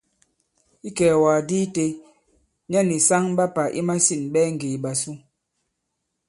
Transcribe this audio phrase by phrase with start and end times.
[0.87, 1.85] Ikɛ̀ɛ̀wàgàdi itē,
[2.69, 5.11] nyɛ nì saŋ ɓa pà i masîn ɓɛɛ ŋgè ìɓàsu.